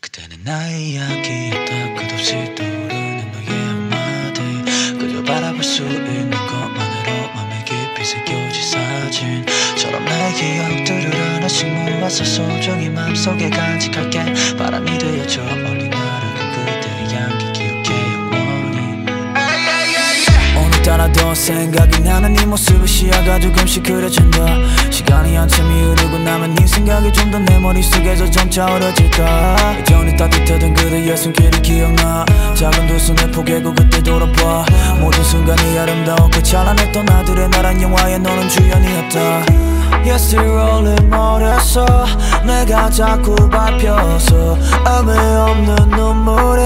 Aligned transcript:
그때는 0.00 0.44
나의 0.44 0.90
이야기였다. 0.90 1.94
끝없이 1.94 2.54
떠오르는 2.54 3.32
너의 3.32 3.46
한마디. 3.48 4.98
그저 4.98 5.22
바라볼 5.24 5.62
수 5.64 5.82
있는 5.82 6.30
것만으로 6.30 7.32
맘에 7.34 7.64
깊이 7.64 8.04
새겨진 8.04 8.62
사진처럼 8.70 10.04
나의 10.04 10.34
기억들을 10.34 11.34
하나씩 11.34 11.68
모아서 11.68 12.24
소중히 12.24 12.90
맘속에 12.90 13.50
간직할게. 13.50 14.56
바람이 14.56 14.98
되어줘 14.98 15.42
생각이 21.34 22.00
나는 22.00 22.32
네 22.34 22.44
모습을 22.46 22.86
시야가 22.86 23.38
조금씩 23.40 23.82
그려진다. 23.82 24.44
시간이 24.90 25.34
한참이 25.36 25.82
흐르고 25.82 26.18
나면 26.18 26.54
네 26.54 26.66
생각이 26.66 27.12
좀 27.12 27.30
더 27.30 27.38
내 27.38 27.58
머릿속에서 27.58 28.30
점차 28.30 28.66
어려질까. 28.66 29.78
여전히 29.80 30.16
따뜻하던 30.16 30.74
그대의 30.74 31.16
손길이 31.16 31.50
기억나. 31.62 32.24
작은 32.54 32.86
두 32.86 32.98
손을 32.98 33.30
포개고 33.30 33.74
그때 33.74 34.02
돌아봐. 34.02 34.64
모든 35.00 35.22
순간이 35.24 35.78
아름다웠고 35.78 36.42
찬란했던 36.42 37.08
아들의 37.08 37.48
나란 37.50 37.80
영화에 37.80 38.18
너는 38.18 38.48
주연이었다. 38.48 39.44
Rolling 40.34 41.08
머리에서 41.08 41.86
내가 42.44 42.90
자꾸 42.90 43.34
밟혀서 43.48 44.58
의미 44.84 45.12
없는 45.12 45.76
눈물이 45.90 46.62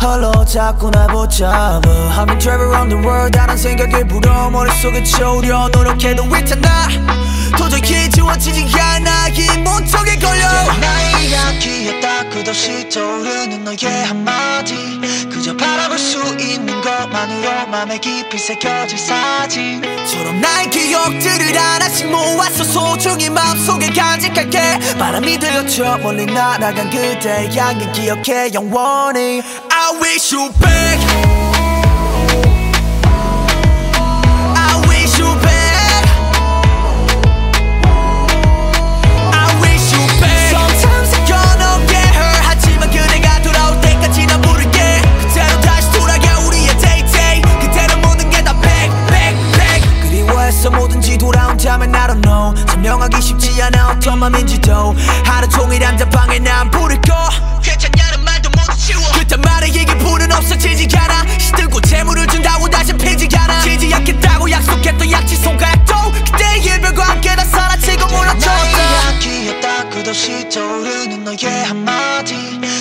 흘러 0.00 0.44
자꾸 0.44 0.90
날 0.90 1.06
붙잡아. 1.08 1.80
I've 1.82 2.26
been 2.26 2.38
traveling 2.38 2.70
around 2.70 2.88
the 2.90 3.02
world. 3.04 3.36
다른 3.36 3.56
생각이 3.56 4.04
불어. 4.08 4.50
머릿속에 4.50 5.02
채우려. 5.02 5.68
노력해도 5.72 6.24
있잖아 6.38 6.88
도저히 7.56 8.08
지워지지 8.10 8.64
않아. 8.78 9.28
이 9.28 9.58
문턱에 9.58 10.18
걸려. 10.18 10.48
나의 10.80 11.28
이야기였다. 11.28 12.30
끝없이 12.30 12.88
떠오르는 12.88 13.64
너의 13.64 14.04
한마디. 14.06 14.74
그저 15.30 15.56
바라볼 15.56 15.98
수 15.98 16.18
있는 16.38 16.80
것만으로 16.80 17.66
맘에 17.68 17.98
깊이 17.98 18.38
새겨질 18.38 18.98
사진처럼 18.98 20.40
나의 20.40 20.70
기억들을 20.70 21.56
하나씩 21.56 22.10
모아서 22.10 22.64
소중히 22.64 23.28
마음속에 23.30 23.90
간직할게. 23.90 24.96
바람이 24.98 25.38
들려쳐 25.38 25.98
멀리 25.98 26.26
날아간 26.26 26.90
그대의 26.90 27.56
향기 27.56 27.90
기억해. 27.92 28.52
영원히 28.54 29.42
I 29.88 29.98
wish 30.00 30.32
you 30.32 30.50
back 30.60 30.98
I 34.54 34.84
wish 34.86 35.18
you 35.18 35.32
back 35.40 36.04
I 39.32 39.48
wish 39.62 39.92
you 39.94 40.04
back 40.20 40.52
Sometimes 40.52 41.14
I 41.14 41.24
gonna 41.24 41.86
get 41.86 42.14
hurt 42.14 42.42
하지만 42.44 42.90
그대가 42.90 43.40
돌아올 43.40 43.80
때까지 43.80 44.26
난 44.26 44.42
부를게 44.42 45.00
그대로 45.22 45.60
다시 45.62 45.90
돌아가 45.92 46.38
우리의 46.40 46.76
day 46.76 47.02
day 47.10 47.40
그대로 47.58 47.96
모든 48.06 48.28
게다 48.28 48.52
back 48.60 48.90
back 49.08 49.34
back 49.56 50.02
그리워해서 50.02 50.70
뭐든지 50.70 51.16
돌아온다면 51.16 51.94
I 51.94 52.08
don't 52.08 52.20
know 52.20 52.54
설명하기 52.68 53.22
쉽지 53.22 53.62
않아 53.62 53.92
어떤 53.92 54.18
맘인지도 54.18 54.94
하루 55.24 55.48
종일 55.48 55.82
한자방에 55.82 56.40
난 56.40 56.70
부를 56.70 57.00
거 57.00 57.14
끝없이 70.08 70.48
떠오르는 70.48 71.24
너의 71.24 71.64
한마디. 71.64 72.34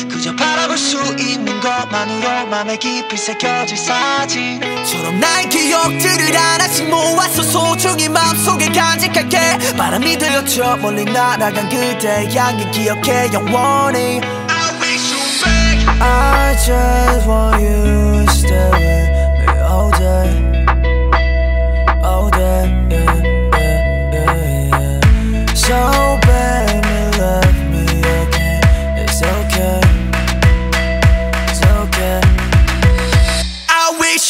그저 0.10 0.34
바라볼 0.34 0.78
수 0.78 0.98
있는 1.20 1.60
것만으로 1.60 2.48
맘에 2.48 2.78
깊이 2.78 3.18
새겨질 3.18 3.76
사진처럼 3.76 5.20
나의 5.20 5.50
기억들을 5.50 6.38
하나씩 6.38 6.90
모아서 6.90 7.44
소중히 7.44 8.08
마음속에 8.08 8.70
간직할게. 8.70 9.76
바람이 9.76 10.18
들려쳐 10.18 10.78
멀리 10.78 11.04
날아간 11.04 11.68
그대의 11.68 12.34
향기 12.34 12.72
기억해 12.72 13.34
영원히 13.34 14.22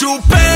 chupei 0.08 0.47